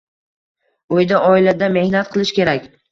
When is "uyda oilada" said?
0.97-1.71